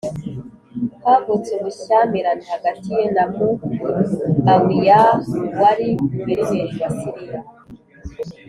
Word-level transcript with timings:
havutse 1.07 1.51
ubushyamirane 1.59 2.43
hagati 2.53 2.87
ye 2.97 3.05
na 3.15 3.23
muʽāwiyah 3.35 5.11
wari 5.61 5.87
guverineri 5.99 6.75
wa 6.81 6.89
siriya 6.97 7.39